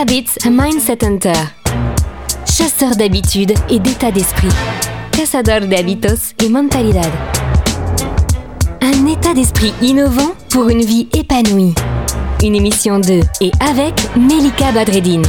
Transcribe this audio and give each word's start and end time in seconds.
Habits 0.00 0.38
Mindset 0.50 1.04
Hunter. 1.04 1.32
Chasseur 2.46 2.96
d'habitudes 2.96 3.52
et 3.68 3.78
d'état 3.78 4.10
d'esprit. 4.10 4.48
Cazador 5.12 5.68
de 5.68 5.74
hábitos 5.74 6.32
y 6.42 6.48
mentalidad. 6.48 7.10
Un 8.80 9.06
état 9.06 9.34
d'esprit 9.34 9.74
innovant 9.82 10.34
pour 10.48 10.70
une 10.70 10.82
vie 10.82 11.08
épanouie. 11.12 11.74
Une 12.42 12.54
émission 12.54 13.00
de 13.00 13.20
et 13.40 13.52
avec 13.60 13.94
Melika 14.16 14.72
Badreddine. 14.72 15.26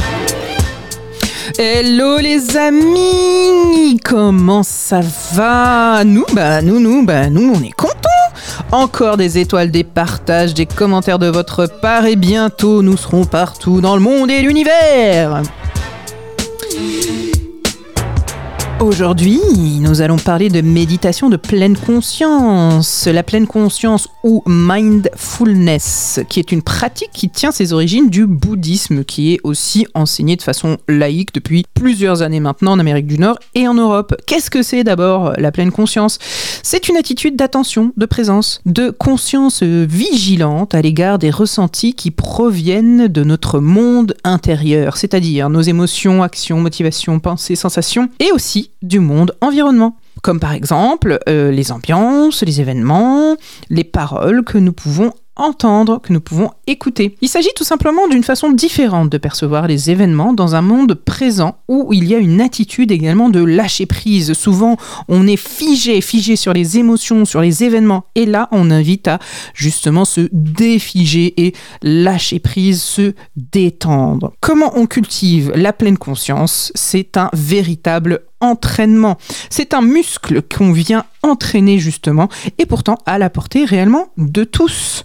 Hello 1.58 2.18
les 2.18 2.56
amis, 2.56 4.00
comment 4.02 4.62
ça 4.62 5.00
va? 5.34 6.04
Nous, 6.04 6.24
bah 6.32 6.62
nous, 6.62 6.80
nous, 6.80 7.04
bah 7.04 7.28
nous, 7.28 7.52
on 7.54 7.62
est 7.62 7.70
contents. 7.72 7.93
Encore 8.74 9.16
des 9.16 9.38
étoiles, 9.38 9.70
des 9.70 9.84
partages, 9.84 10.52
des 10.52 10.66
commentaires 10.66 11.20
de 11.20 11.28
votre 11.28 11.66
part 11.66 12.06
et 12.06 12.16
bientôt 12.16 12.82
nous 12.82 12.96
serons 12.96 13.24
partout 13.24 13.80
dans 13.80 13.94
le 13.94 14.02
monde 14.02 14.32
et 14.32 14.42
l'univers. 14.42 15.42
Aujourd'hui, 18.84 19.40
nous 19.80 20.02
allons 20.02 20.18
parler 20.18 20.50
de 20.50 20.60
méditation 20.60 21.30
de 21.30 21.38
pleine 21.38 21.74
conscience. 21.74 23.06
La 23.06 23.22
pleine 23.22 23.46
conscience 23.46 24.08
ou 24.22 24.42
mindfulness, 24.44 26.20
qui 26.28 26.38
est 26.38 26.52
une 26.52 26.60
pratique 26.60 27.08
qui 27.14 27.30
tient 27.30 27.50
ses 27.50 27.72
origines 27.72 28.10
du 28.10 28.26
bouddhisme, 28.26 29.02
qui 29.02 29.32
est 29.32 29.40
aussi 29.42 29.86
enseigné 29.94 30.36
de 30.36 30.42
façon 30.42 30.76
laïque 30.86 31.32
depuis 31.32 31.64
plusieurs 31.72 32.20
années 32.20 32.40
maintenant 32.40 32.72
en 32.72 32.78
Amérique 32.78 33.06
du 33.06 33.18
Nord 33.18 33.38
et 33.54 33.66
en 33.66 33.72
Europe. 33.72 34.14
Qu'est-ce 34.26 34.50
que 34.50 34.62
c'est 34.62 34.84
d'abord 34.84 35.32
la 35.38 35.50
pleine 35.50 35.72
conscience? 35.72 36.18
C'est 36.62 36.90
une 36.90 36.98
attitude 36.98 37.36
d'attention, 37.36 37.92
de 37.96 38.04
présence, 38.04 38.60
de 38.66 38.90
conscience 38.90 39.62
vigilante 39.62 40.74
à 40.74 40.82
l'égard 40.82 41.18
des 41.18 41.30
ressentis 41.30 41.94
qui 41.94 42.10
proviennent 42.10 43.08
de 43.08 43.24
notre 43.24 43.60
monde 43.60 44.14
intérieur, 44.24 44.98
c'est-à-dire 44.98 45.48
nos 45.48 45.62
émotions, 45.62 46.22
actions, 46.22 46.60
motivations, 46.60 47.18
pensées, 47.18 47.56
sensations, 47.56 48.10
et 48.20 48.30
aussi 48.30 48.72
du 48.84 49.00
monde 49.00 49.34
environnement 49.40 49.96
comme 50.24 50.40
par 50.40 50.52
exemple 50.52 51.18
euh, 51.28 51.50
les 51.50 51.70
ambiances, 51.70 52.42
les 52.42 52.62
événements, 52.62 53.36
les 53.68 53.84
paroles 53.84 54.42
que 54.42 54.56
nous 54.56 54.72
pouvons 54.72 55.12
entendre, 55.36 56.00
que 56.00 56.12
nous 56.12 56.20
pouvons 56.20 56.50
écouter. 56.66 57.16
Il 57.20 57.28
s'agit 57.28 57.52
tout 57.56 57.64
simplement 57.64 58.08
d'une 58.08 58.22
façon 58.22 58.52
différente 58.52 59.10
de 59.10 59.18
percevoir 59.18 59.66
les 59.66 59.90
événements 59.90 60.32
dans 60.32 60.54
un 60.54 60.62
monde 60.62 60.94
présent 60.94 61.58
où 61.68 61.92
il 61.92 62.04
y 62.04 62.14
a 62.14 62.18
une 62.18 62.40
attitude 62.40 62.92
également 62.92 63.30
de 63.30 63.42
lâcher 63.42 63.86
prise. 63.86 64.32
Souvent, 64.34 64.76
on 65.08 65.26
est 65.26 65.36
figé, 65.36 66.00
figé 66.00 66.36
sur 66.36 66.52
les 66.52 66.78
émotions, 66.78 67.24
sur 67.24 67.40
les 67.40 67.64
événements. 67.64 68.04
Et 68.14 68.26
là, 68.26 68.48
on 68.52 68.70
invite 68.70 69.08
à 69.08 69.18
justement 69.54 70.04
se 70.04 70.28
défiger 70.32 71.34
et 71.36 71.54
lâcher 71.82 72.38
prise, 72.38 72.82
se 72.82 73.14
détendre. 73.36 74.32
Comment 74.40 74.76
on 74.76 74.86
cultive 74.86 75.52
la 75.54 75.72
pleine 75.72 75.98
conscience? 75.98 76.72
C'est 76.74 77.16
un 77.16 77.30
véritable 77.32 78.20
entraînement. 78.40 79.16
C'est 79.50 79.74
un 79.74 79.80
muscle 79.80 80.42
qu'on 80.42 80.72
vient 80.72 81.04
entraîner 81.24 81.78
justement 81.78 82.28
et 82.58 82.66
pourtant 82.66 82.98
à 83.06 83.18
la 83.18 83.30
portée 83.30 83.64
réellement 83.64 84.08
de 84.16 84.44
tous. 84.44 85.04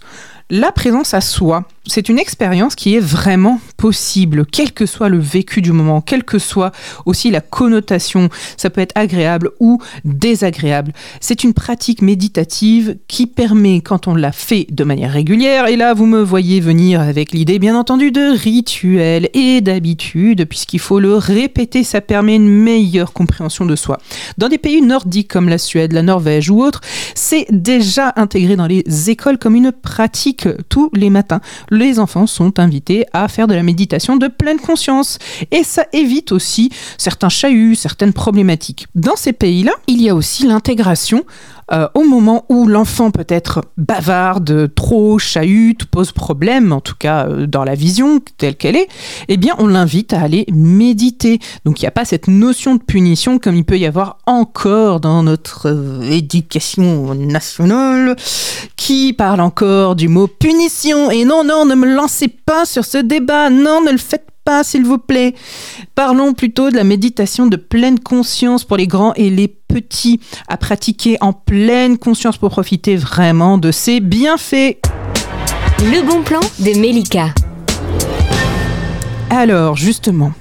La 0.52 0.72
présence 0.72 1.14
à 1.14 1.20
soi, 1.20 1.64
c'est 1.86 2.08
une 2.08 2.18
expérience 2.18 2.74
qui 2.74 2.96
est 2.96 3.00
vraiment 3.00 3.60
possible, 3.80 4.44
quel 4.44 4.72
que 4.72 4.84
soit 4.84 5.08
le 5.08 5.18
vécu 5.18 5.62
du 5.62 5.72
moment, 5.72 6.02
quelle 6.02 6.24
que 6.24 6.38
soit 6.38 6.70
aussi 7.06 7.30
la 7.30 7.40
connotation. 7.40 8.28
Ça 8.58 8.68
peut 8.68 8.82
être 8.82 8.94
agréable 8.94 9.52
ou 9.58 9.80
désagréable. 10.04 10.92
C'est 11.20 11.44
une 11.44 11.54
pratique 11.54 12.02
méditative 12.02 12.98
qui 13.08 13.26
permet, 13.26 13.80
quand 13.80 14.06
on 14.06 14.14
l'a 14.14 14.32
fait 14.32 14.66
de 14.70 14.84
manière 14.84 15.12
régulière, 15.12 15.66
et 15.66 15.76
là 15.76 15.94
vous 15.94 16.04
me 16.04 16.20
voyez 16.20 16.60
venir 16.60 17.00
avec 17.00 17.32
l'idée 17.32 17.58
bien 17.58 17.74
entendu 17.74 18.10
de 18.10 18.36
rituel 18.36 19.30
et 19.32 19.62
d'habitude, 19.62 20.44
puisqu'il 20.44 20.78
faut 20.78 21.00
le 21.00 21.14
répéter, 21.14 21.82
ça 21.82 22.02
permet 22.02 22.36
une 22.36 22.50
meilleure 22.50 23.14
compréhension 23.14 23.64
de 23.64 23.76
soi. 23.76 23.98
Dans 24.36 24.48
des 24.48 24.58
pays 24.58 24.82
nordiques 24.82 25.28
comme 25.28 25.48
la 25.48 25.58
Suède, 25.58 25.92
la 25.92 26.02
Norvège 26.02 26.50
ou 26.50 26.62
autres, 26.62 26.82
c'est 27.14 27.46
déjà 27.50 28.12
intégré 28.16 28.56
dans 28.56 28.66
les 28.66 29.10
écoles 29.10 29.38
comme 29.38 29.54
une 29.54 29.72
pratique 29.72 30.46
tous 30.68 30.90
les 30.94 31.08
matins 31.08 31.40
les 31.70 31.98
enfants 31.98 32.26
sont 32.26 32.58
invités 32.58 33.06
à 33.12 33.26
faire 33.28 33.46
de 33.46 33.54
la 33.54 33.62
méditation 33.62 33.69
de 33.72 34.28
pleine 34.28 34.58
conscience. 34.58 35.18
Et 35.50 35.64
ça 35.64 35.86
évite 35.92 36.32
aussi 36.32 36.70
certains 36.98 37.28
chahuts, 37.28 37.74
certaines 37.74 38.12
problématiques. 38.12 38.86
Dans 38.94 39.16
ces 39.16 39.32
pays-là, 39.32 39.72
il 39.86 40.00
y 40.00 40.08
a 40.08 40.14
aussi 40.14 40.46
l'intégration 40.46 41.24
euh, 41.72 41.88
au 41.94 42.04
moment 42.04 42.44
où 42.48 42.66
l'enfant 42.66 43.10
peut 43.10 43.26
être 43.28 43.62
bavarde, 43.76 44.74
trop 44.74 45.18
chahute, 45.18 45.84
pose 45.84 46.12
problème, 46.12 46.72
en 46.72 46.80
tout 46.80 46.96
cas 46.98 47.26
euh, 47.26 47.46
dans 47.46 47.64
la 47.64 47.74
vision 47.74 48.20
telle 48.38 48.56
qu'elle 48.56 48.76
est, 48.76 48.88
eh 49.28 49.36
bien 49.36 49.54
on 49.58 49.66
l'invite 49.66 50.12
à 50.12 50.20
aller 50.20 50.46
méditer. 50.52 51.38
Donc 51.64 51.80
il 51.80 51.84
n'y 51.84 51.88
a 51.88 51.92
pas 51.92 52.04
cette 52.04 52.28
notion 52.28 52.74
de 52.74 52.82
punition 52.82 53.38
comme 53.38 53.54
il 53.54 53.64
peut 53.64 53.78
y 53.78 53.86
avoir 53.86 54.18
encore 54.26 55.00
dans 55.00 55.22
notre 55.22 55.68
euh, 55.68 56.02
éducation 56.10 57.14
nationale 57.14 58.16
qui 58.76 59.12
parle 59.12 59.40
encore 59.40 59.94
du 59.94 60.08
mot 60.08 60.26
punition. 60.26 61.10
Et 61.10 61.24
non, 61.24 61.44
non, 61.44 61.64
ne 61.64 61.74
me 61.74 61.94
lancez 61.94 62.28
pas 62.28 62.64
sur 62.64 62.84
ce 62.84 62.98
débat, 62.98 63.50
non, 63.50 63.80
ne 63.82 63.92
le 63.92 63.98
faites 63.98 64.26
pas, 64.44 64.64
s'il 64.64 64.84
vous 64.84 64.98
plaît. 64.98 65.34
Parlons 65.94 66.32
plutôt 66.32 66.70
de 66.70 66.76
la 66.76 66.84
méditation 66.84 67.46
de 67.46 67.56
pleine 67.56 68.00
conscience 68.00 68.64
pour 68.64 68.76
les 68.76 68.86
grands 68.86 69.14
et 69.14 69.30
les 69.30 69.59
petits 69.72 70.20
à 70.48 70.56
pratiquer 70.56 71.16
en 71.20 71.32
pleine 71.32 71.98
conscience 71.98 72.36
pour 72.36 72.50
profiter 72.50 72.96
vraiment 72.96 73.58
de 73.58 73.70
ses 73.70 74.00
bienfaits. 74.00 74.78
Le 75.80 76.06
bon 76.06 76.22
plan 76.22 76.40
de 76.58 76.78
Melika. 76.78 77.28
Alors, 79.30 79.76
justement, 79.76 80.32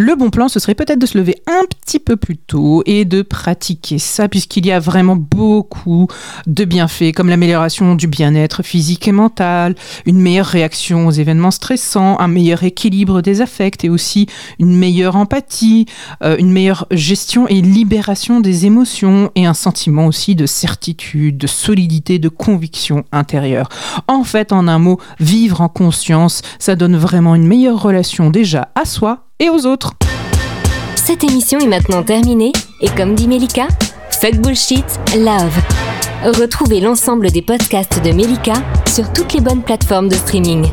le 0.00 0.14
bon 0.14 0.30
plan, 0.30 0.46
ce 0.46 0.60
serait 0.60 0.76
peut-être 0.76 1.00
de 1.00 1.06
se 1.06 1.18
lever 1.18 1.42
un 1.48 1.64
petit 1.64 1.98
peu 1.98 2.14
plus 2.14 2.36
tôt 2.36 2.84
et 2.86 3.04
de 3.04 3.22
pratiquer 3.22 3.98
ça, 3.98 4.28
puisqu'il 4.28 4.64
y 4.64 4.70
a 4.70 4.78
vraiment 4.78 5.16
beaucoup 5.16 6.06
de 6.46 6.64
bienfaits, 6.64 7.10
comme 7.16 7.28
l'amélioration 7.28 7.96
du 7.96 8.06
bien-être 8.06 8.62
physique 8.62 9.08
et 9.08 9.12
mental, 9.12 9.74
une 10.06 10.20
meilleure 10.20 10.46
réaction 10.46 11.08
aux 11.08 11.10
événements 11.10 11.50
stressants, 11.50 12.16
un 12.20 12.28
meilleur 12.28 12.62
équilibre 12.62 13.22
des 13.22 13.40
affects 13.40 13.82
et 13.82 13.88
aussi 13.88 14.28
une 14.60 14.76
meilleure 14.76 15.16
empathie, 15.16 15.86
euh, 16.22 16.36
une 16.38 16.52
meilleure 16.52 16.86
gestion 16.92 17.48
et 17.48 17.60
libération 17.60 18.38
des 18.38 18.66
émotions 18.66 19.32
et 19.34 19.46
un 19.46 19.54
sentiment 19.54 20.06
aussi 20.06 20.36
de 20.36 20.46
certitude, 20.46 21.38
de 21.38 21.48
solidité, 21.48 22.20
de 22.20 22.28
conviction 22.28 23.02
intérieure. 23.10 23.68
En 24.06 24.22
fait, 24.22 24.52
en 24.52 24.68
un 24.68 24.78
mot, 24.78 25.00
vivre 25.18 25.60
en 25.60 25.68
conscience, 25.68 26.42
ça 26.60 26.76
donne 26.76 26.96
vraiment 26.96 27.34
une 27.34 27.48
meilleure 27.48 27.82
relation 27.82 28.30
déjà 28.30 28.68
à 28.76 28.84
soi 28.84 29.27
et 29.40 29.50
aux 29.50 29.66
autres. 29.66 29.92
Cette 30.94 31.24
émission 31.24 31.58
est 31.58 31.66
maintenant 31.66 32.02
terminée 32.02 32.52
et 32.80 32.88
comme 32.88 33.14
dit 33.14 33.28
Melika, 33.28 33.68
fuck 34.10 34.36
bullshit, 34.36 34.84
love. 35.16 35.56
Retrouvez 36.24 36.80
l'ensemble 36.80 37.30
des 37.30 37.42
podcasts 37.42 38.02
de 38.02 38.10
Melika 38.10 38.54
sur 38.92 39.12
toutes 39.12 39.32
les 39.34 39.40
bonnes 39.40 39.62
plateformes 39.62 40.08
de 40.08 40.16
streaming. 40.16 40.66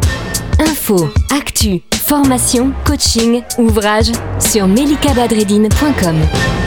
Info, 0.60 1.10
actu, 1.32 1.82
formation, 2.08 2.74
coaching, 2.86 3.42
ouvrages 3.58 4.12
sur 4.40 4.68
melikabadredine.com. 4.68 6.65